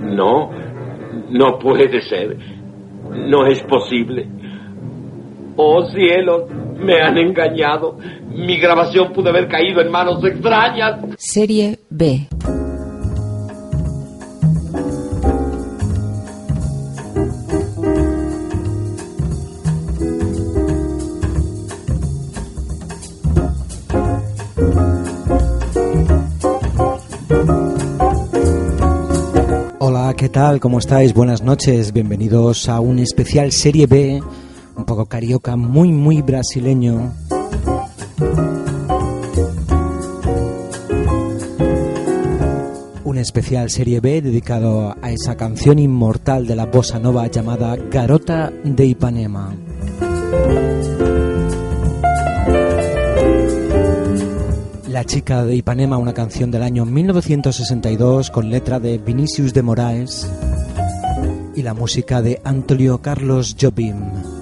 no, 0.00 0.50
no 1.30 1.58
puede 1.58 2.00
ser, 2.02 2.36
no 3.28 3.46
es 3.46 3.62
posible. 3.64 4.28
Oh 5.58 5.86
cielo, 5.90 6.46
me 6.78 7.00
han 7.00 7.16
engañado, 7.18 7.96
mi 8.28 8.58
grabación 8.58 9.12
pudo 9.12 9.30
haber 9.30 9.48
caído 9.48 9.80
en 9.80 9.90
manos 9.90 10.22
extrañas. 10.24 11.00
Serie 11.18 11.78
B. 11.88 12.28
tal? 30.38 30.60
¿Cómo 30.60 30.78
estáis? 30.80 31.14
Buenas 31.14 31.40
noches, 31.42 31.94
bienvenidos 31.94 32.68
a 32.68 32.80
un 32.80 32.98
especial 32.98 33.52
Serie 33.52 33.86
B, 33.86 34.20
un 34.76 34.84
poco 34.84 35.06
carioca, 35.06 35.56
muy, 35.56 35.92
muy 35.92 36.20
brasileño. 36.20 37.10
Un 43.04 43.16
especial 43.16 43.70
Serie 43.70 44.00
B 44.00 44.20
dedicado 44.20 44.94
a 45.00 45.10
esa 45.10 45.38
canción 45.38 45.78
inmortal 45.78 46.46
de 46.46 46.54
la 46.54 46.66
bossa 46.66 46.98
nova 46.98 47.26
llamada 47.28 47.74
Garota 47.76 48.52
de 48.62 48.84
Ipanema. 48.84 49.54
La 54.96 55.04
chica 55.04 55.44
de 55.44 55.54
Ipanema, 55.54 55.98
una 55.98 56.14
canción 56.14 56.50
del 56.50 56.62
año 56.62 56.86
1962 56.86 58.30
con 58.30 58.48
letra 58.48 58.80
de 58.80 58.96
Vinicius 58.96 59.52
de 59.52 59.60
Moraes 59.60 60.26
y 61.54 61.60
la 61.60 61.74
música 61.74 62.22
de 62.22 62.40
Antonio 62.44 63.02
Carlos 63.02 63.54
Jobim. 63.60 64.35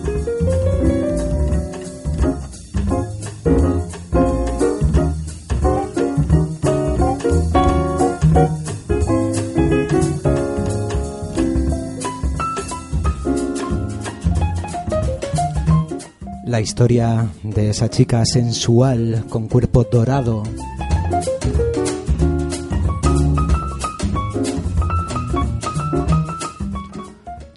la 16.55 16.61
historia 16.61 17.27
de 17.43 17.71
esa 17.71 17.91
chica 17.91 18.25
sensual 18.25 19.25
con 19.29 19.49
cuerpo 19.49 19.89
dorado. 19.91 20.45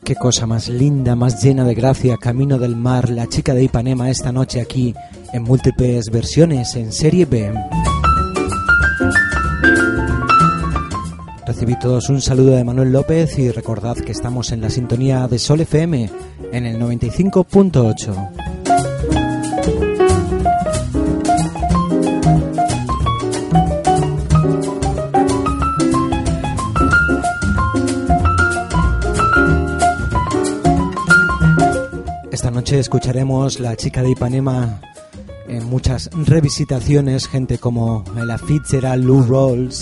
Qué 0.03 0.15
cosa 0.15 0.47
más 0.47 0.67
linda, 0.67 1.15
más 1.15 1.43
llena 1.43 1.63
de 1.63 1.75
gracia, 1.75 2.17
Camino 2.17 2.57
del 2.57 2.75
Mar, 2.75 3.09
la 3.11 3.27
chica 3.27 3.53
de 3.53 3.65
Ipanema 3.65 4.09
esta 4.09 4.31
noche 4.31 4.61
aquí 4.61 4.95
en 5.31 5.43
múltiples 5.43 6.09
versiones 6.11 6.75
en 6.75 6.91
Serie 6.91 7.25
B. 7.25 7.53
Recibí 11.45 11.77
todos 11.77 12.09
un 12.09 12.19
saludo 12.19 12.55
de 12.55 12.63
Manuel 12.63 12.91
López 12.91 13.37
y 13.37 13.51
recordad 13.51 13.95
que 13.95 14.11
estamos 14.13 14.51
en 14.51 14.59
la 14.61 14.71
sintonía 14.71 15.27
de 15.27 15.37
Sol 15.37 15.61
FM 15.61 16.09
en 16.51 16.65
el 16.65 16.81
95.8. 16.81 18.55
escucharemos 32.75 33.59
La 33.61 33.75
chica 33.77 34.01
de 34.01 34.11
Ipanema 34.11 34.81
en 35.47 35.63
muchas 35.69 36.09
revisitaciones, 36.13 37.27
gente 37.29 37.57
como 37.59 38.03
la 38.13 38.37
Fitzgerald, 38.37 39.05
Lou 39.05 39.23
Rolls, 39.23 39.81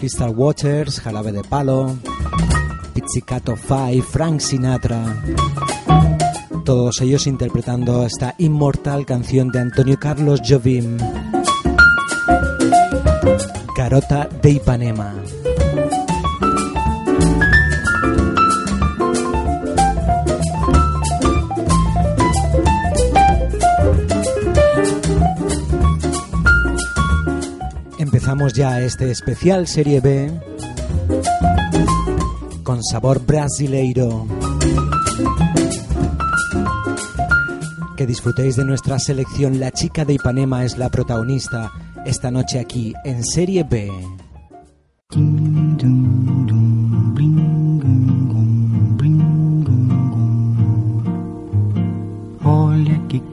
Crystal 0.00 0.30
Waters, 0.34 1.00
Jalabe 1.00 1.30
de 1.30 1.44
Palo, 1.44 1.96
Pizzicato 2.94 3.54
Five, 3.54 4.02
Frank 4.02 4.40
Sinatra. 4.40 5.22
Todos 6.64 7.00
ellos 7.02 7.28
interpretando 7.28 8.04
esta 8.04 8.34
inmortal 8.38 9.06
canción 9.06 9.50
de 9.50 9.60
Antonio 9.60 9.96
Carlos 10.00 10.42
Jovim, 10.46 10.96
Carota 13.76 14.28
de 14.42 14.50
Ipanema. 14.50 15.14
ya 28.46 28.80
este 28.80 29.10
especial 29.10 29.66
Serie 29.66 30.00
B 30.00 30.30
con 32.62 32.82
sabor 32.84 33.24
brasileiro. 33.26 34.26
Que 37.96 38.06
disfrutéis 38.06 38.54
de 38.56 38.64
nuestra 38.64 38.98
selección 39.00 39.58
La 39.58 39.72
chica 39.72 40.04
de 40.04 40.14
Ipanema 40.14 40.64
es 40.64 40.78
la 40.78 40.88
protagonista 40.88 41.72
esta 42.06 42.30
noche 42.30 42.60
aquí 42.60 42.94
en 43.04 43.24
Serie 43.24 43.64
B. 43.64 43.90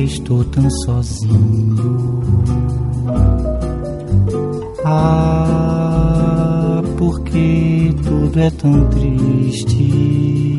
que 0.00 0.04
estou 0.04 0.42
tão 0.44 0.70
sozinho. 0.86 2.24
Ah, 4.86 6.80
porque 6.96 7.94
tudo 8.02 8.40
é 8.40 8.48
tão 8.50 8.86
triste. 8.88 10.56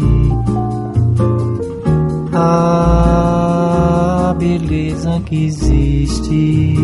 Ah, 2.33 4.29
a 4.29 4.33
beleza 4.35 5.19
que 5.25 5.45
existe, 5.45 6.75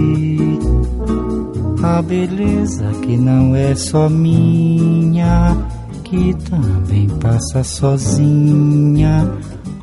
a 1.83 2.01
beleza 2.01 2.91
que 3.03 3.17
não 3.17 3.55
é 3.55 3.75
só 3.75 4.09
minha, 4.09 5.55
que 6.05 6.33
também 6.49 7.07
passa 7.21 7.63
sozinha. 7.63 9.31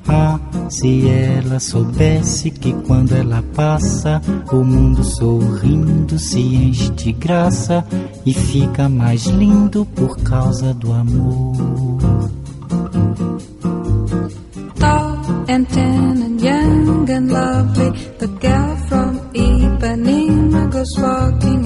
Ah, 0.08 0.38
se 0.78 1.08
ela 1.08 1.60
soubesse 1.60 2.50
que 2.50 2.72
quando 2.84 3.12
ela 3.14 3.40
passa, 3.54 4.20
o 4.50 4.64
mundo 4.64 5.04
sorrindo 5.04 6.18
se 6.18 6.40
enche 6.40 6.90
de 6.94 7.12
graça 7.12 7.86
e 8.26 8.34
fica 8.34 8.88
mais 8.88 9.24
lindo 9.26 9.86
por 9.94 10.16
causa 10.18 10.74
do 10.74 10.92
amor. 10.92 12.00
Tall 14.80 15.22
and 15.48 15.64
tan 15.68 16.20
and 16.24 16.40
young 16.42 17.08
and 17.08 17.30
lovely, 17.30 17.92
the 18.18 18.26
girl 18.40 18.74
from 18.88 19.20
Ipanema 19.32 20.72
goes 20.72 20.98
walking 20.98 21.63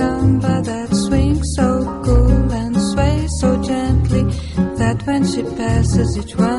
samba 0.00 0.54
that 0.70 0.88
swings 1.04 1.46
so 1.56 1.68
cool 2.06 2.44
and 2.62 2.74
sways 2.90 3.30
so 3.42 3.48
gently 3.70 4.22
that 4.80 4.98
when 5.06 5.22
she 5.32 5.42
passes 5.60 6.08
each 6.20 6.34
one 6.36 6.49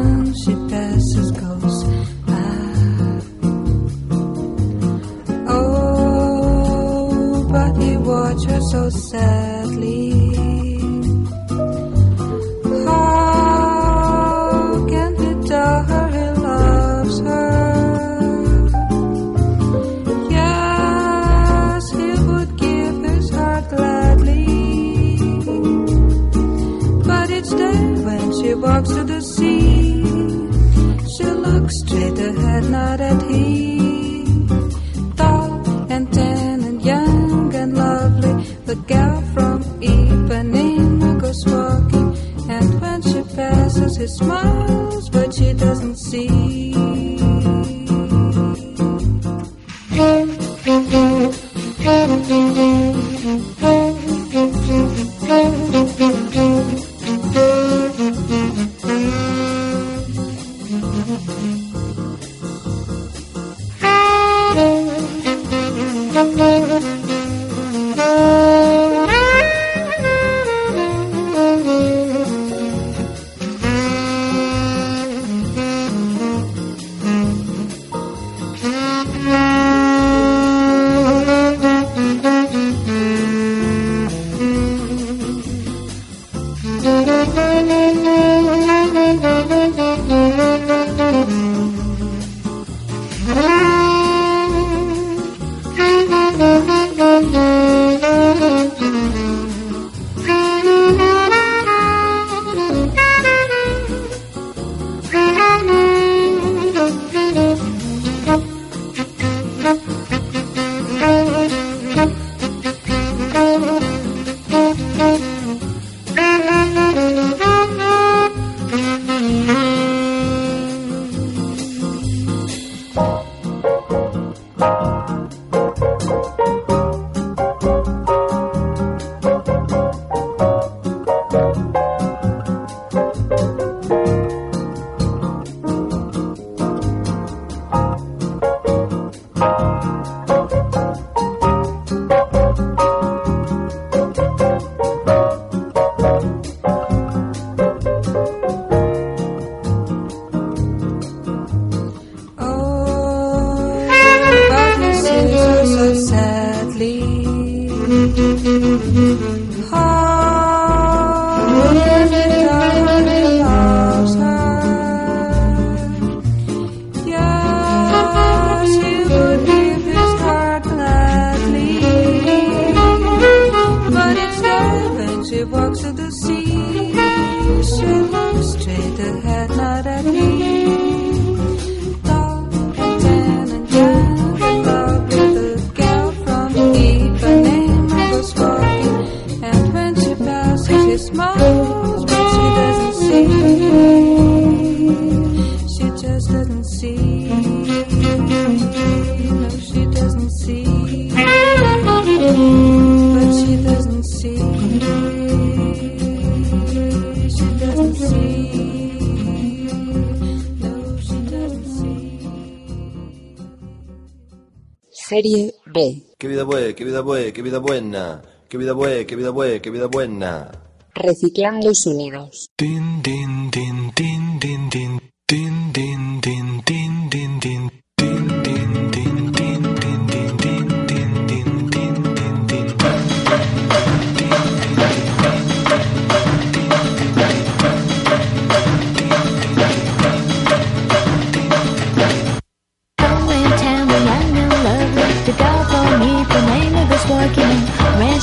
buena, 217.62 218.22
qué 218.50 218.58
vida 218.58 218.74
buena, 218.74 219.06
qué 219.06 219.16
vida 219.16 219.30
buena, 219.32 219.62
qué 219.62 219.70
vida 219.70 219.88
buena. 219.88 220.52
Reciclando 220.94 221.74
sonidos. 221.74 222.50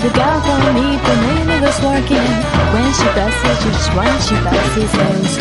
the 0.09 0.15
girl 0.19 0.41
from 0.41 0.61
me, 0.75 0.87
the 1.09 1.15
name 1.27 1.61
was 1.61 1.79
working. 1.85 2.31
When 2.73 2.87
she 2.99 3.07
passes, 3.17 3.59
just 3.65 3.89
when 3.97 4.15
she 4.27 4.37
passes, 4.47 4.93
goes. 4.97 5.37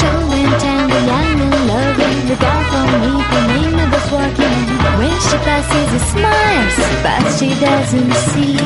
Tall 0.00 0.32
and 0.38 0.54
tender, 0.62 1.00
young 1.10 1.38
and 1.46 1.56
loving, 1.72 2.20
the 2.30 2.36
girl 2.42 2.62
from 2.70 2.86
me, 2.94 3.06
the 3.32 3.40
name 3.52 3.84
was 3.94 4.06
working. 4.16 4.58
When 4.98 5.14
she 5.26 5.36
passes, 5.46 5.88
it 5.98 6.04
smiles, 6.12 6.76
but 7.04 7.24
she 7.38 7.48
doesn't 7.64 8.14
see. 8.28 8.56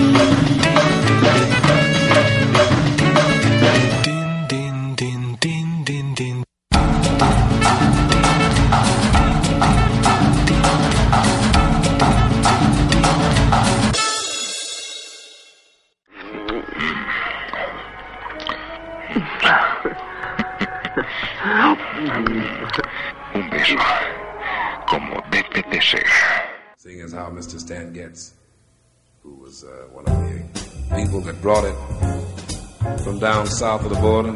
south 33.59 33.83
of 33.87 33.91
the 33.91 34.01
border, 34.01 34.33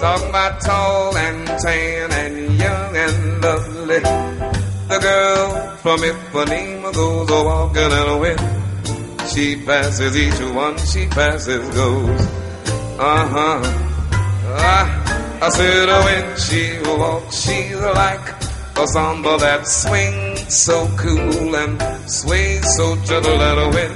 Talking 0.00 0.28
about 0.30 0.60
tall 0.62 1.16
and 1.16 1.46
tan 1.64 2.12
and 2.22 2.58
young 2.58 2.96
and 2.96 3.40
lovely. 3.42 4.00
The 4.92 4.98
girl 5.08 5.76
from 5.76 5.98
Ipanema 6.00 6.92
goes 6.94 7.30
a 7.30 7.44
walking 7.44 7.92
and 8.00 8.20
with. 8.20 9.32
She 9.32 9.54
passes 9.66 10.16
each 10.16 10.40
one 10.52 10.76
she 10.78 11.06
passes 11.06 11.62
goes. 11.76 12.20
Uh 12.98 13.24
huh. 13.34 13.60
Ah, 14.50 15.46
I 15.46 15.48
said 15.50 15.88
oh, 15.88 16.04
when 16.06 16.36
she 16.46 16.62
walks, 16.88 17.34
she's 17.44 17.80
like 18.00 18.37
a 18.78 18.86
samba 18.86 19.36
that 19.38 19.66
swings 19.66 20.54
so 20.56 20.86
cool 20.96 21.56
and 21.62 21.80
sways 22.08 22.64
so 22.76 22.86
chuddle 23.06 23.74
when 23.74 23.90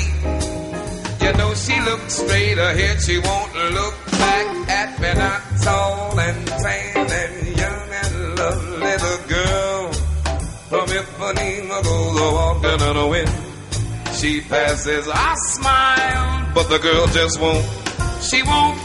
you 1.24 1.32
know 1.40 1.52
she 1.66 1.76
looks 1.90 2.14
straight 2.22 2.60
ahead, 2.70 3.02
she 3.02 3.18
won't 3.18 3.54
look 3.80 3.96
back 4.26 4.48
at 4.80 4.90
me, 5.02 5.12
not 5.24 5.42
tall 5.64 6.20
and 6.20 6.40
tan 6.48 7.06
and 7.22 7.36
young 7.62 7.88
and 8.04 8.14
lovely. 8.40 8.92
The 9.08 9.16
girl 9.36 9.94
from 10.72 10.86
Ipanema 11.02 11.78
goes 11.90 12.18
a 12.28 12.30
walking 12.40 12.82
on 12.90 12.96
the 13.02 13.08
wind. 13.14 13.32
She 14.20 14.40
passes, 14.42 15.08
I 15.10 15.34
smile, 15.56 16.52
but 16.54 16.70
the 16.70 16.78
girl 16.78 17.08
just 17.08 17.42
won't. 17.42 17.66
She 18.22 18.44
won't 18.44 18.78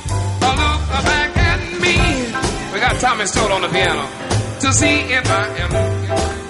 look 0.61 0.83
back 1.04 1.36
we 2.76 2.80
got 2.83 3.00
Tommy 3.00 3.25
Stoll 3.25 3.50
on 3.54 3.62
the 3.62 3.68
piano 3.71 4.02
to 4.61 4.71
see 4.75 5.00
if 5.00 5.30
I 5.30 5.47
am. 5.61 6.46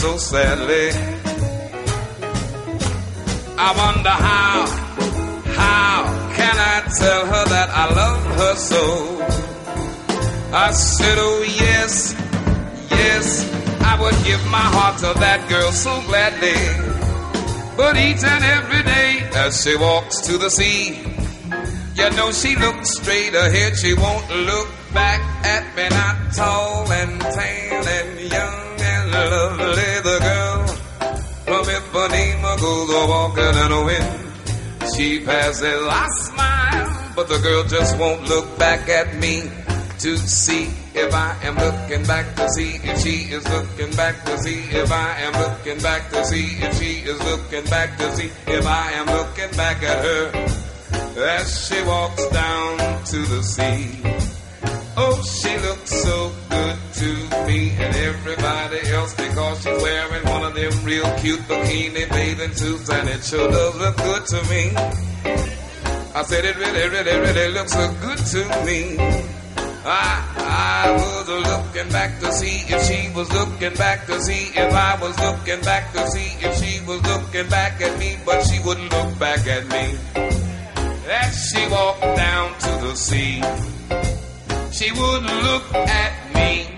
so 0.00 0.16
sadly. 0.16 0.90
I 3.58 3.70
wonder 3.82 4.14
how, 4.30 4.58
how 5.62 5.96
can 6.38 6.54
I 6.68 6.76
tell 7.00 7.22
her 7.32 7.44
that 7.56 7.68
I 7.68 7.84
love 8.00 8.22
her 8.38 8.54
so? 8.54 8.82
I 10.66 10.70
said, 10.70 11.18
oh 11.20 11.42
yes, 11.44 12.14
yes, 12.90 13.44
I 13.90 14.00
would 14.00 14.14
give 14.24 14.38
my 14.46 14.66
heart 14.76 14.98
to 14.98 15.18
that 15.18 15.48
girl 15.48 15.72
so 15.72 15.90
gladly. 16.06 16.58
But 17.76 17.96
each 17.96 18.22
and 18.34 18.42
every 18.56 18.82
day 18.84 19.28
as 19.34 19.60
she 19.64 19.76
walks 19.76 20.20
to 20.28 20.38
the 20.38 20.48
sea, 20.58 20.90
you 21.96 22.08
know 22.16 22.30
she 22.30 22.54
looks 22.54 22.96
straight 22.98 23.34
ahead, 23.34 23.76
she 23.76 23.94
won't 23.94 24.30
look 24.46 24.68
back 24.94 25.20
at 25.44 25.64
me, 25.74 25.88
not 25.88 26.34
tall 26.36 26.86
and 26.92 27.20
tan 27.20 27.82
and 27.98 28.32
young 28.32 28.67
lovely 29.30 29.92
the 30.10 30.16
girl 30.30 30.66
from 31.48 31.64
Ipanema 31.78 32.52
goes 32.60 32.90
a 32.90 33.00
walking 33.08 33.56
in 33.64 33.68
the 33.74 33.82
wind. 33.90 34.88
She 34.94 35.20
passes, 35.20 35.82
I 36.02 36.08
smile, 36.28 37.12
but 37.14 37.28
the 37.28 37.38
girl 37.38 37.64
just 37.64 37.98
won't 37.98 38.24
look 38.28 38.58
back 38.58 38.88
at 38.88 39.16
me 39.16 39.42
to 40.00 40.16
see 40.16 40.64
if 40.94 41.12
I 41.12 41.36
am 41.42 41.56
looking 41.56 42.04
back 42.06 42.34
to 42.36 42.48
see 42.50 42.76
if 42.82 43.00
she 43.02 43.16
is 43.34 43.46
looking 43.48 43.94
back 43.96 44.24
to 44.24 44.38
see 44.38 44.62
if 44.80 44.90
I 44.90 45.10
am 45.26 45.32
looking 45.42 45.78
back 45.82 46.10
to 46.10 46.24
see 46.24 46.48
if 46.64 46.78
she 46.78 46.92
is 47.10 47.18
looking 47.24 47.64
back 47.68 47.98
to 47.98 48.12
see 48.16 48.30
if 48.46 48.66
I 48.66 48.92
am 48.92 49.06
looking 49.06 49.50
back 49.56 49.82
at 49.82 50.04
her 50.04 50.24
as 51.36 51.66
she 51.66 51.82
walks 51.82 52.26
down 52.28 53.04
to 53.12 53.18
the 53.34 53.42
sea. 53.42 54.00
Oh, 54.96 55.22
she 55.22 55.56
looks 55.58 55.90
so 56.02 56.32
to 56.98 57.14
me 57.46 57.70
and 57.78 57.94
everybody 58.10 58.80
else 58.90 59.14
because 59.14 59.58
she's 59.62 59.82
wearing 59.82 60.24
one 60.28 60.42
of 60.42 60.54
them 60.54 60.74
real 60.84 61.08
cute 61.22 61.38
bikini 61.50 62.04
bathing 62.10 62.52
suits 62.52 62.90
and 62.90 63.08
it 63.08 63.22
sure 63.22 63.48
does 63.52 63.74
look 63.76 63.96
good 63.98 64.26
to 64.26 64.38
me. 64.50 64.62
I 66.18 66.22
said 66.24 66.44
it 66.44 66.56
really, 66.56 66.88
really, 66.94 67.16
really 67.20 67.48
looks 67.52 67.72
so 67.72 67.86
good 68.00 68.18
to 68.34 68.40
me. 68.66 68.98
I, 69.86 70.10
I 70.50 70.90
was 70.98 71.28
looking 71.28 71.92
back 71.92 72.18
to 72.18 72.32
see 72.32 72.56
if 72.74 72.82
she 72.88 73.10
was 73.14 73.30
looking 73.32 73.74
back 73.76 74.04
to 74.06 74.20
see 74.20 74.44
if 74.58 74.72
I 74.90 74.98
was 75.00 75.16
looking 75.20 75.60
back 75.60 75.92
to 75.92 76.04
see 76.10 76.30
if 76.44 76.52
she 76.60 76.84
was 76.84 77.00
looking 77.10 77.48
back 77.48 77.80
at 77.80 77.96
me, 78.00 78.16
but 78.26 78.42
she 78.42 78.58
wouldn't 78.66 78.90
look 78.90 79.18
back 79.20 79.46
at 79.46 79.64
me. 79.68 79.96
As 81.08 81.46
she 81.48 81.64
walked 81.68 82.00
down 82.24 82.58
to 82.64 82.70
the 82.86 82.94
sea, 82.96 83.34
she 84.76 84.90
wouldn't 85.00 85.42
look 85.48 85.74
at 85.74 86.34
me. 86.34 86.77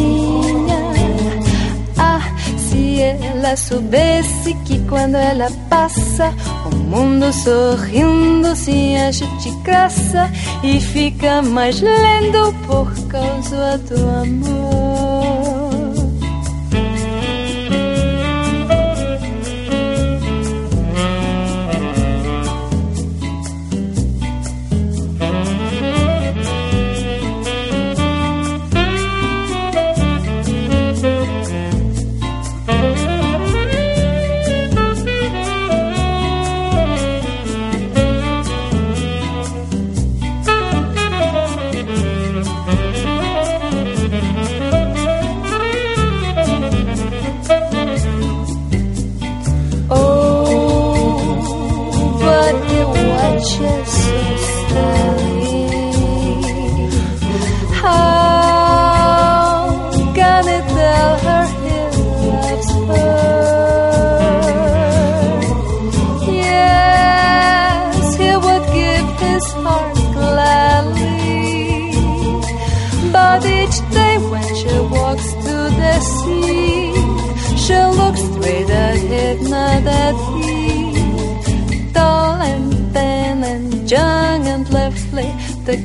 ela 3.43 3.57
soubesse 3.57 4.53
que 4.65 4.77
quando 4.87 5.15
ela 5.15 5.47
passa, 5.67 6.31
o 6.71 6.75
mundo 6.75 7.33
sorrindo 7.33 8.55
se 8.55 8.95
acha 8.95 9.25
de 9.37 9.49
graça 9.63 10.29
e 10.63 10.79
fica 10.79 11.41
mais 11.41 11.77
lindo 11.77 12.53
por 12.67 12.93
causa 13.07 13.79
do 13.79 14.09
amor. 14.21 14.90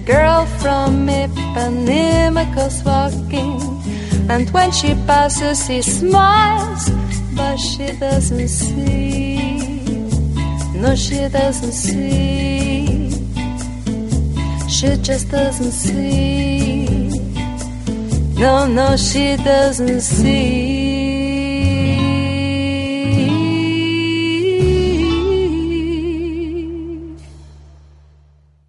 girl 0.07 0.47
from 0.63 1.05
Ipanema 1.09 2.45
goes 2.55 2.79
walking, 2.87 3.59
and 4.31 4.49
when 4.51 4.71
she 4.71 4.95
passes, 5.05 5.67
he 5.67 5.83
smiles, 5.83 6.89
but 7.35 7.57
she 7.57 7.87
doesn't 7.99 8.49
see. 8.49 9.37
No, 10.81 10.95
she 10.95 11.29
doesn't 11.29 11.73
see. 11.73 13.11
She 14.69 14.97
just 15.03 15.29
doesn't 15.31 15.73
see. 15.73 17.09
No, 18.41 18.67
no, 18.69 18.97
she 18.97 19.35
doesn't 19.43 20.03
see. 20.03 20.87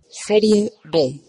Serie 0.10 0.70
B. 0.92 1.27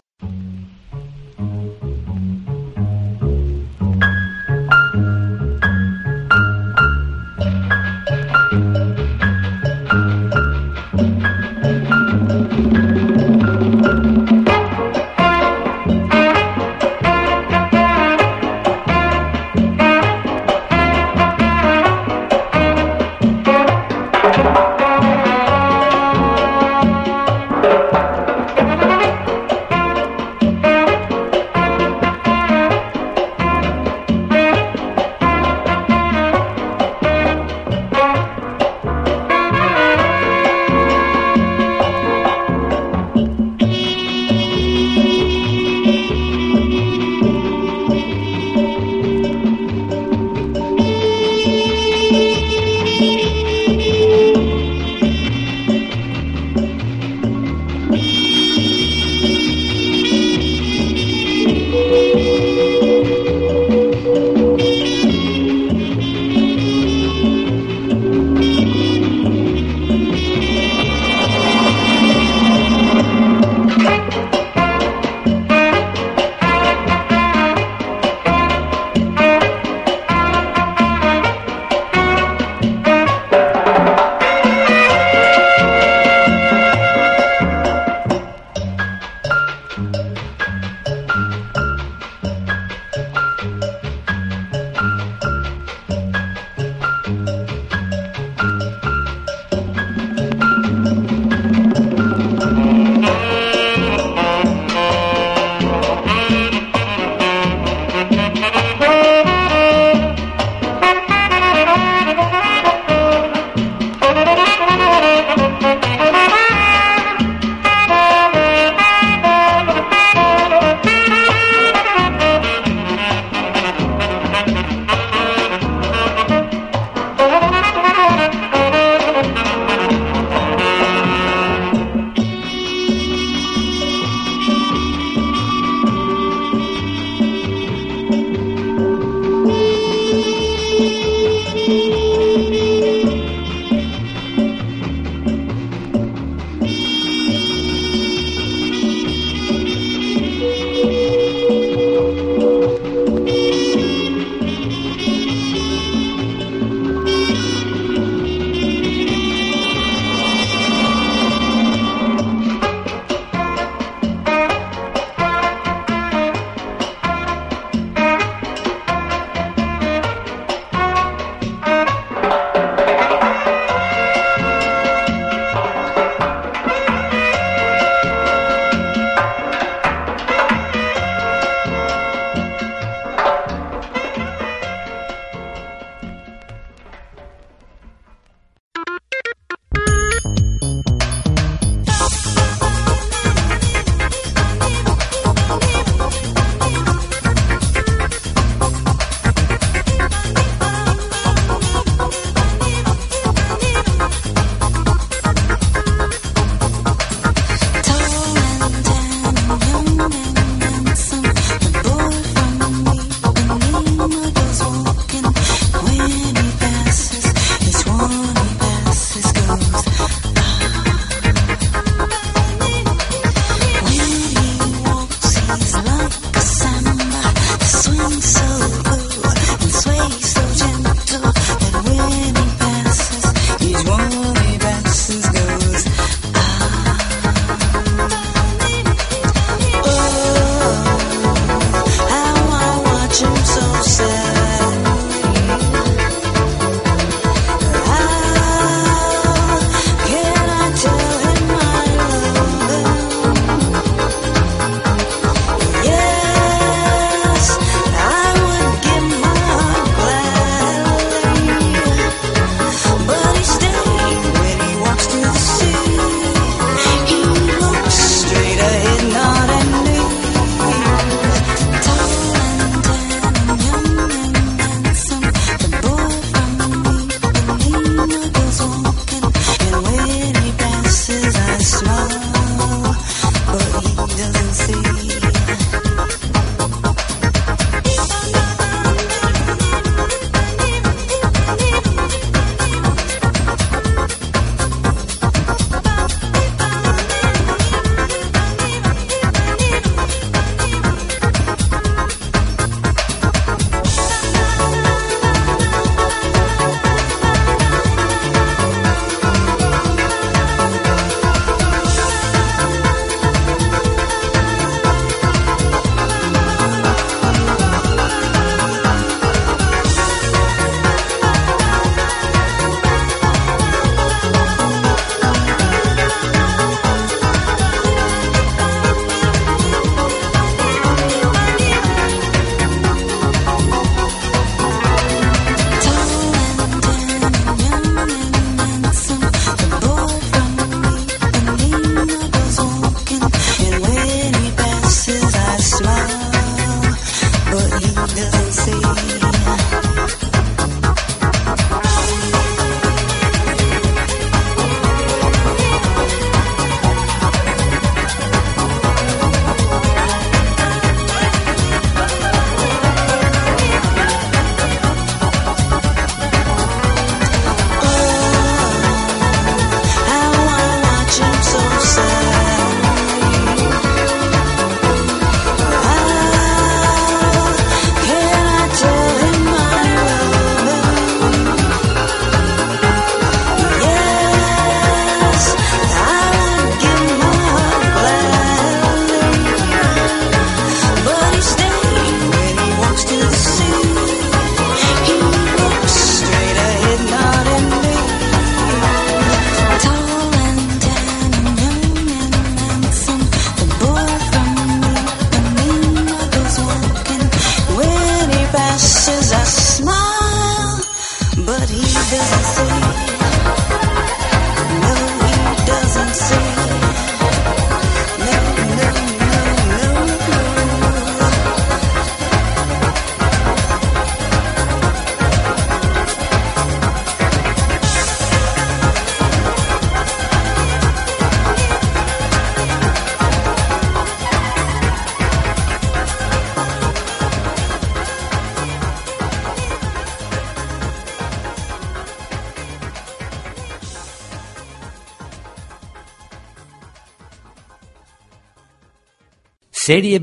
Serie 449.91 450.19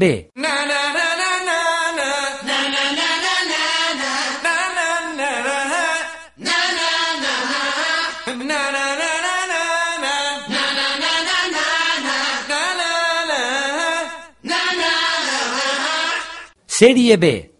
B. 17.17 17.53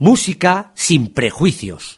Música 0.00 0.72
sin 0.74 1.12
prejuicios. 1.14 1.91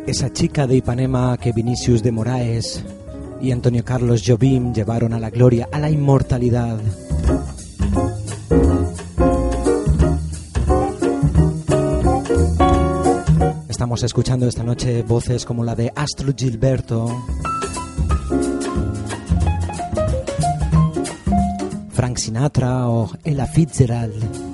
Esa 0.07 0.31
chica 0.33 0.65
de 0.67 0.77
Ipanema 0.77 1.37
que 1.37 1.51
Vinicius 1.51 2.01
de 2.01 2.11
Moraes 2.11 2.83
y 3.41 3.51
Antonio 3.51 3.83
Carlos 3.83 4.23
Jobim 4.25 4.73
llevaron 4.73 5.13
a 5.13 5.19
la 5.19 5.29
gloria, 5.29 5.67
a 5.71 5.79
la 5.79 5.89
inmortalidad. 5.89 6.79
Estamos 13.69 14.03
escuchando 14.03 14.47
esta 14.47 14.63
noche 14.63 15.03
voces 15.03 15.45
como 15.45 15.63
la 15.63 15.75
de 15.75 15.91
Astro 15.95 16.33
Gilberto, 16.35 17.07
Frank 21.91 22.17
Sinatra 22.17 22.89
o 22.89 23.11
Ella 23.23 23.45
Fitzgerald. 23.45 24.44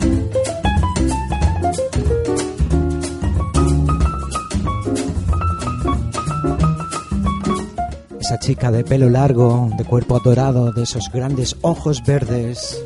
Esa 8.21 8.37
chica 8.37 8.69
de 8.69 8.83
pelo 8.83 9.09
largo, 9.09 9.67
de 9.77 9.83
cuerpo 9.83 10.15
adorado, 10.15 10.71
de 10.71 10.83
esos 10.83 11.09
grandes 11.11 11.55
ojos 11.61 12.03
verdes. 12.05 12.79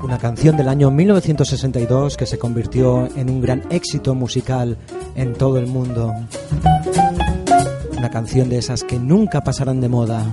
Una 0.00 0.16
canción 0.16 0.56
del 0.56 0.68
año 0.68 0.92
1962 0.92 2.16
que 2.16 2.24
se 2.24 2.38
convirtió 2.38 3.06
en 3.16 3.30
un 3.30 3.40
gran 3.40 3.62
éxito 3.68 4.14
musical 4.14 4.78
en 5.16 5.32
todo 5.34 5.58
el 5.58 5.66
mundo. 5.66 6.12
Una 7.98 8.10
canción 8.10 8.48
de 8.48 8.58
esas 8.58 8.84
que 8.84 9.00
nunca 9.00 9.40
pasarán 9.42 9.80
de 9.80 9.88
moda. 9.88 10.24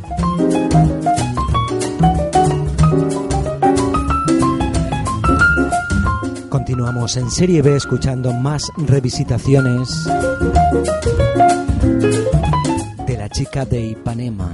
Continuamos 6.81 7.15
en 7.17 7.29
Serie 7.29 7.61
B 7.61 7.75
escuchando 7.75 8.33
más 8.33 8.63
revisitaciones 8.75 10.03
de 13.05 13.17
la 13.19 13.29
chica 13.29 13.65
de 13.65 13.81
Ipanema. 13.91 14.49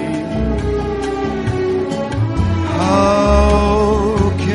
Ah 2.82 3.19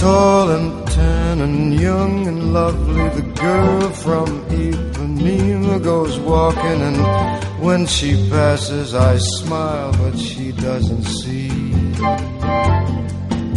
tall 0.00 0.48
and 0.50 0.86
tan 0.86 1.40
and 1.46 1.74
young 1.88 2.24
and 2.30 2.52
lovely. 2.52 3.08
The 3.20 3.26
girl 3.42 3.80
from 4.04 4.26
Ipanema 4.64 5.82
goes 5.82 6.16
walking, 6.20 6.80
and 6.88 6.98
when 7.66 7.84
she 7.86 8.10
passes, 8.30 8.94
I 8.94 9.18
smile, 9.38 9.90
but 10.02 10.16
she 10.16 10.52
doesn't 10.52 11.04
see. 11.20 11.48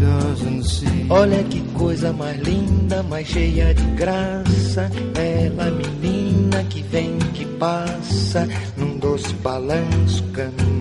Doesn't 0.09 0.63
see. 0.63 0.97
Olha 1.11 1.43
que 1.51 1.61
coisa 1.77 2.11
mais 2.11 2.37
linda, 2.41 3.03
mais 3.03 3.27
cheia 3.27 3.73
de 3.75 3.83
graça. 4.01 4.89
Ela, 5.41 5.69
menina 6.01 6.63
que 6.71 6.81
vem, 6.81 7.19
que 7.35 7.45
passa, 7.59 8.47
num 8.77 8.97
doce 8.97 9.31
balanço 9.43 10.23
caminho 10.33 10.80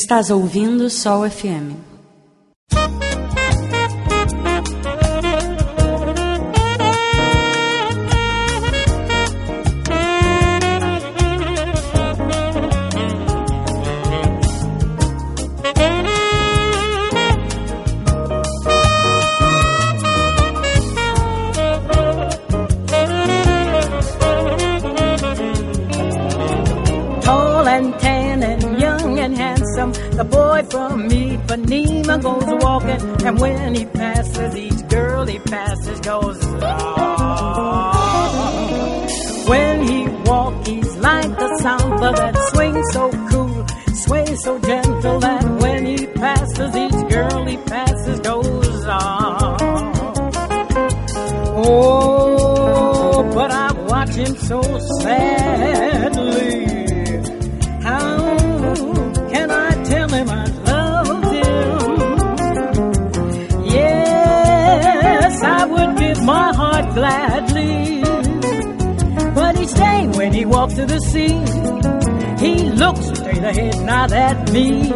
Estás 0.00 0.28
ouvindo 0.28 0.90
Sol 0.90 1.24
FM. 1.30 1.93
up 70.64 70.70
to 70.70 70.86
the 70.86 70.98
sea. 71.10 71.36
He 72.44 72.54
looks 72.72 73.04
straight 73.18 73.44
ahead, 73.52 73.78
not 73.84 74.12
at 74.12 74.50
me. 74.50 74.88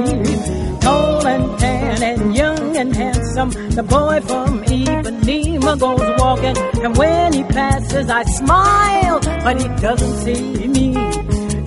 Tall 0.80 1.26
and 1.26 1.46
tan 1.58 2.02
and 2.02 2.34
young 2.34 2.74
and 2.78 2.96
handsome, 2.96 3.50
the 3.78 3.82
boy 3.82 4.18
from 4.26 4.64
Ipanema 4.64 5.78
goes 5.78 6.20
walking. 6.20 6.56
And 6.82 6.96
when 6.96 7.32
he 7.34 7.44
passes, 7.44 8.08
I 8.08 8.22
smile, 8.40 9.20
but 9.44 9.60
he 9.60 9.68
doesn't 9.86 10.16
see 10.24 10.66
me. 10.68 10.88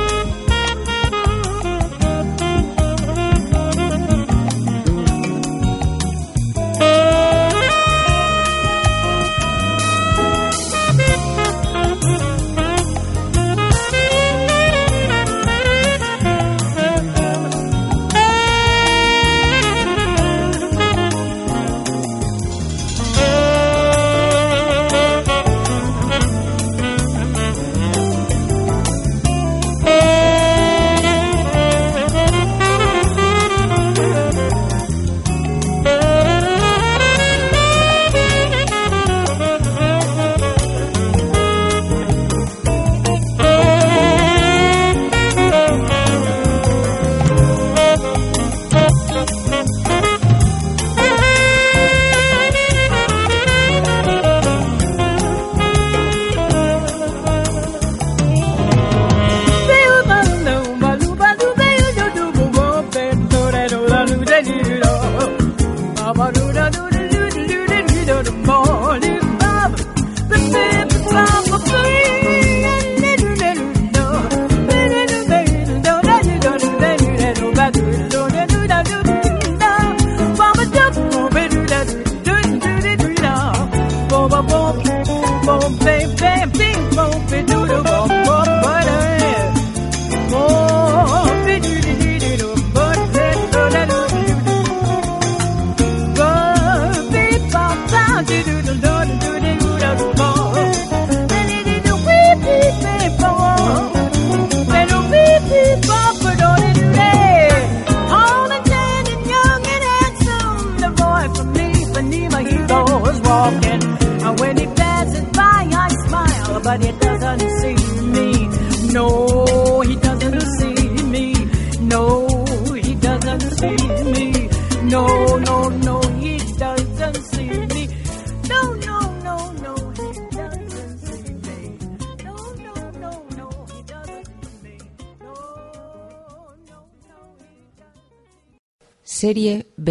Serie 139.28 139.66
B. 139.76 139.90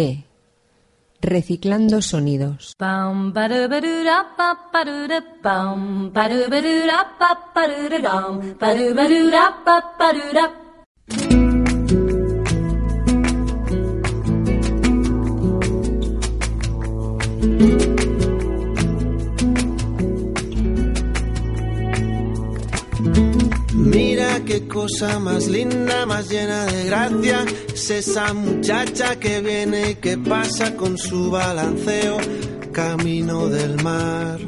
Reciclando 1.20 2.02
sonidos. 2.02 2.74
qué 24.44 24.66
cosa 24.68 25.18
más 25.18 25.46
linda, 25.48 26.06
más 26.06 26.28
llena 26.30 26.66
de 26.66 26.84
gracia. 26.84 27.44
Es 27.74 27.90
esa 27.90 28.32
muchacha 28.34 29.16
que 29.16 29.40
viene 29.40 29.90
y 29.90 29.94
que 29.96 30.18
pasa 30.18 30.74
con 30.76 30.96
su 30.98 31.30
balanceo 31.30 32.18
camino 32.72 33.48
del 33.48 33.82
mar. 33.82 34.38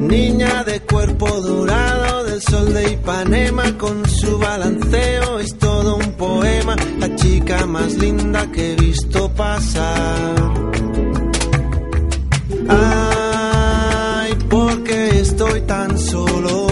Niña 0.00 0.64
de 0.64 0.80
cuerpo 0.82 1.28
dorado 1.40 2.24
del 2.24 2.40
sol 2.42 2.72
de 2.74 2.92
Ipanema, 2.92 3.76
con 3.78 4.06
su 4.08 4.38
balanceo 4.38 5.38
es 5.38 5.56
todo 5.58 5.96
un 5.96 6.12
poema, 6.12 6.76
la 6.98 7.14
chica 7.16 7.66
más 7.66 7.94
linda 7.94 8.50
que 8.52 8.72
he 8.72 8.76
visto 8.76 9.30
pasar. 9.30 10.52
Ay, 12.68 14.34
porque 14.50 15.20
estoy 15.20 15.60
tan 15.62 15.98
solo. 15.98 16.71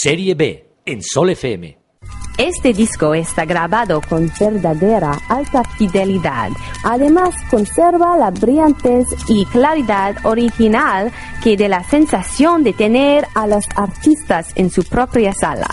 Serie 0.06 0.34
B 0.34 0.62
en 0.84 1.00
Sol 1.00 1.30
FM. 1.30 1.78
Este 2.36 2.74
disco 2.74 3.14
está 3.14 3.46
grabado 3.46 4.02
con 4.06 4.30
verdadera 4.38 5.18
alta 5.30 5.62
fidelidad. 5.78 6.50
Además, 6.84 7.30
conserva 7.50 8.14
la 8.18 8.30
brillantez 8.30 9.06
y 9.28 9.46
claridad 9.46 10.14
original 10.26 11.10
que 11.42 11.56
de 11.56 11.70
la 11.70 11.82
sensación 11.84 12.62
de 12.64 12.74
tener 12.74 13.24
a 13.34 13.46
los 13.46 13.64
artistas 13.76 14.48
en 14.56 14.68
su 14.68 14.84
propia 14.84 15.32
sala. 15.32 15.68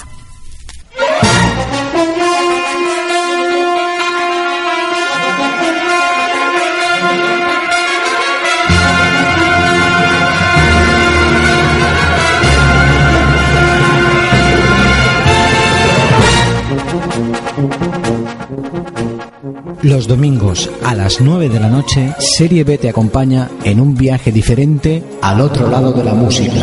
Los 19.83 20.07
domingos 20.07 20.69
a 20.83 20.93
las 20.93 21.21
9 21.21 21.49
de 21.49 21.59
la 21.59 21.67
noche, 21.67 22.13
Serie 22.19 22.63
B 22.63 22.77
te 22.77 22.87
acompaña 22.87 23.49
en 23.63 23.79
un 23.79 23.95
viaje 23.97 24.31
diferente 24.31 25.03
al 25.23 25.41
otro 25.41 25.71
lado 25.71 25.91
de 25.91 26.03
la 26.03 26.13
música. 26.13 26.53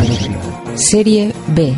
Serie 0.77 1.33
B 1.49 1.75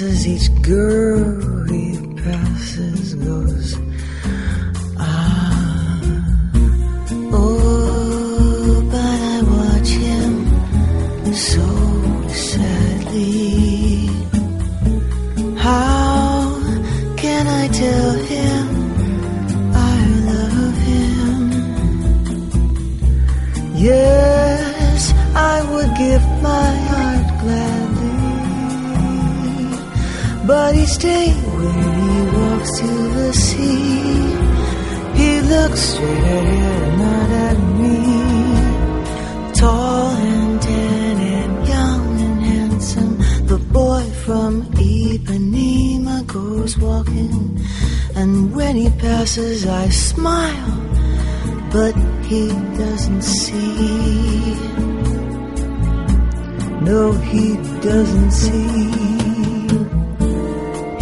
passes 0.00 0.26
each 0.26 0.48
good. 0.62 0.79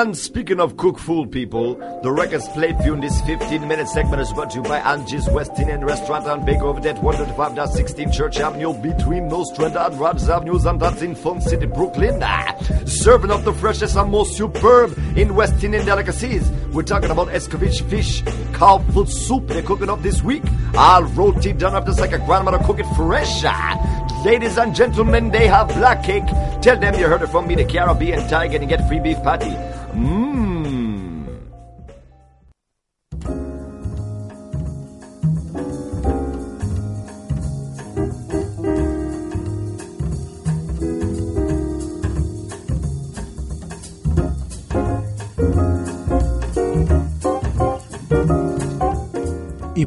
And 0.00 0.16
speaking 0.16 0.60
of 0.60 0.78
cook 0.78 0.98
fool 0.98 1.26
people, 1.26 1.74
the 2.02 2.10
records 2.10 2.48
played 2.56 2.74
for 2.78 2.84
you 2.84 2.94
in 2.94 3.00
this 3.00 3.20
15 3.20 3.68
minute 3.68 3.86
segment 3.86 4.22
is 4.22 4.32
brought 4.32 4.50
to 4.52 4.56
you 4.56 4.62
by 4.62 4.78
Angie's 4.78 5.28
West 5.28 5.52
Indian 5.58 5.84
Restaurant 5.84 6.26
and 6.26 6.46
Bake 6.46 6.62
Over 6.62 6.80
at 6.88 6.96
105.16 6.96 8.10
Church 8.10 8.40
Avenue 8.40 8.72
between 8.80 9.28
Nostrand 9.28 9.76
and 9.76 10.00
Rogers 10.00 10.30
Avenues, 10.30 10.64
and 10.64 10.80
that's 10.80 11.02
in 11.02 11.14
Fun 11.14 11.42
City, 11.42 11.66
Brooklyn. 11.66 12.18
Ah, 12.22 12.56
serving 12.86 13.30
up 13.30 13.44
the 13.44 13.52
freshest 13.52 13.94
and 13.96 14.10
most 14.10 14.38
superb 14.38 14.96
in 15.18 15.34
West 15.34 15.62
Indian 15.62 15.84
delicacies. 15.84 16.48
We're 16.72 16.82
talking 16.82 17.10
about 17.10 17.28
Escovitch 17.28 17.82
fish, 17.90 18.22
cow 18.54 18.78
foot 18.94 19.10
soup 19.10 19.48
they're 19.48 19.60
cooking 19.60 19.90
up 19.90 20.00
this 20.00 20.22
week. 20.22 20.44
All 20.78 21.04
roti 21.04 21.52
done 21.52 21.74
up 21.74 21.84
just 21.84 22.00
like 22.00 22.12
a 22.14 22.18
grandmother 22.20 22.58
cook 22.64 22.78
it 22.80 22.86
fresh. 22.96 23.42
Ah, 23.44 24.16
Ladies 24.24 24.56
and 24.56 24.74
gentlemen, 24.74 25.30
they 25.30 25.46
have 25.46 25.68
black 25.68 26.02
cake. 26.02 26.24
Tell 26.62 26.78
them 26.78 26.94
you 26.94 27.06
heard 27.06 27.20
it 27.20 27.26
from 27.28 27.46
me, 27.46 27.54
the 27.54 27.66
Caribbean 27.66 28.26
Tiger, 28.30 28.56
and 28.56 28.66
get 28.66 28.88
free 28.88 29.00
beef 29.00 29.18
patty. 29.22 29.69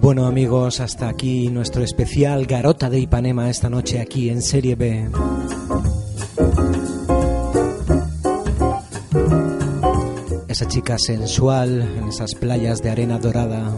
bueno 0.03 0.25
amigos, 0.25 0.81
hasta 0.81 1.07
aquí 1.07 1.47
nuestro 1.47 1.81
especial 1.81 2.45
Garota 2.45 2.89
de 2.89 2.99
Ipanema 2.99 3.49
esta 3.49 3.69
noche 3.69 4.01
aquí 4.01 4.29
en 4.29 4.41
Serie 4.41 4.75
B. 4.75 5.07
Esa 10.49 10.67
chica 10.67 10.97
sensual 10.99 11.89
en 11.97 12.09
esas 12.09 12.35
playas 12.35 12.83
de 12.83 12.89
arena 12.89 13.17
dorada. 13.17 13.71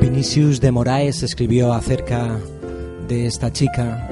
Vinicius 0.00 0.58
de 0.62 0.72
Moraes 0.72 1.22
escribió 1.22 1.74
acerca 1.74 2.38
de 3.08 3.26
esta 3.26 3.52
chica, 3.52 4.08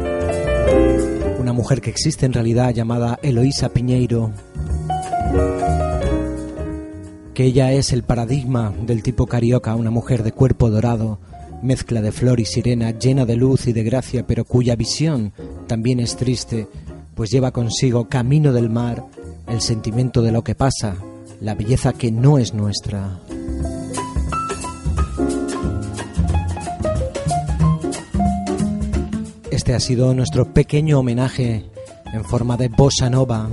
una 1.41 1.55
mujer 1.55 1.81
que 1.81 1.89
existe 1.89 2.27
en 2.27 2.35
realidad 2.35 2.71
llamada 2.75 3.19
Eloísa 3.23 3.71
Piñeiro 3.71 4.31
ella 7.43 7.73
es 7.73 7.93
el 7.93 8.03
paradigma 8.03 8.73
del 8.87 9.03
tipo 9.03 9.27
carioca, 9.27 9.75
una 9.75 9.91
mujer 9.91 10.23
de 10.23 10.33
cuerpo 10.33 10.69
dorado, 10.71 11.19
mezcla 11.63 12.01
de 12.03 12.13
flor 12.13 12.41
y 12.41 12.45
sirena, 12.45 12.97
llena 12.99 13.25
de 13.25 13.37
luz 13.37 13.67
y 13.67 13.73
de 13.73 13.83
gracia, 13.83 14.27
pero 14.27 14.45
cuya 14.45 14.77
visión 14.77 15.33
también 15.67 16.01
es 16.01 16.17
triste, 16.17 16.67
pues 17.15 17.31
lleva 17.31 17.51
consigo 17.51 18.09
camino 18.09 18.53
del 18.53 18.69
mar, 18.71 19.05
el 19.49 19.61
sentimiento 19.61 20.23
de 20.23 20.33
lo 20.33 20.45
que 20.45 20.55
pasa, 20.55 20.97
la 21.41 21.55
belleza 21.55 21.93
que 21.93 22.11
no 22.13 22.39
es 22.39 22.53
nuestra. 22.55 23.19
Este 29.51 29.75
ha 29.75 29.81
sido 29.81 30.15
nuestro 30.15 30.53
pequeño 30.53 30.99
homenaje 31.01 31.65
en 32.13 32.25
forma 32.25 32.57
de 32.57 32.69
bossa 32.69 33.09
nova 33.11 33.49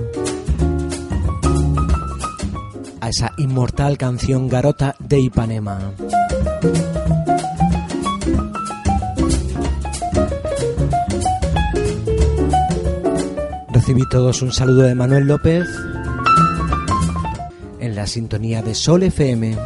esa 3.07 3.33
inmortal 3.37 3.97
canción 3.97 4.49
Garota 4.49 4.95
de 4.99 5.19
Ipanema. 5.19 5.93
Recibí 13.71 14.01
todos 14.09 14.41
un 14.41 14.51
saludo 14.51 14.81
de 14.81 14.95
Manuel 14.95 15.25
López 15.27 15.65
en 17.79 17.95
la 17.95 18.05
sintonía 18.07 18.61
de 18.61 18.75
Sol 18.75 19.03
FM 19.03 19.57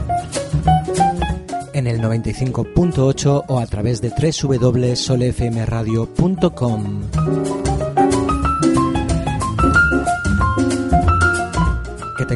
en 1.74 1.88
el 1.88 2.00
95.8 2.02 3.46
o 3.48 3.60
a 3.60 3.66
través 3.66 4.02
de 4.02 4.10
www.solefmradio.com 4.10 7.02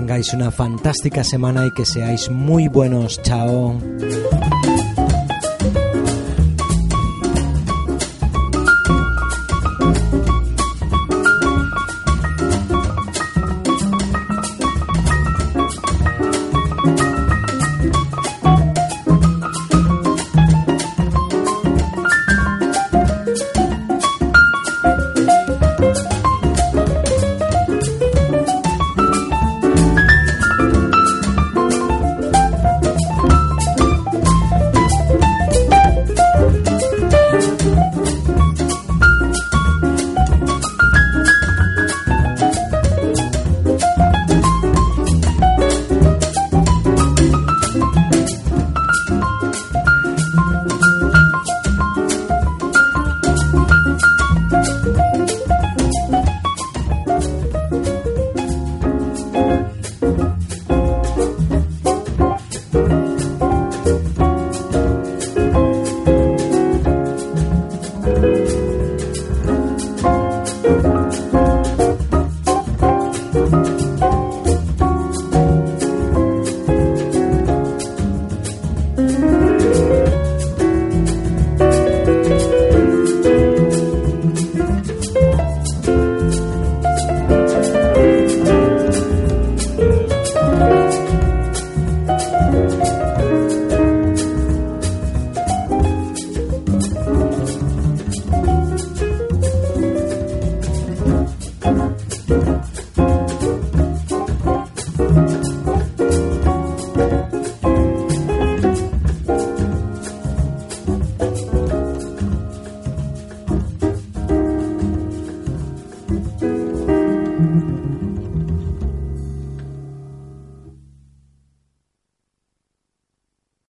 tengáis 0.06 0.32
una 0.36 0.51
fantástica 0.51 1.24
semana 1.24 1.66
y 1.66 1.72
que 1.72 1.84
seáis 1.84 2.30
muy 2.30 2.68
buenos. 2.68 3.20
Chao. 3.24 3.76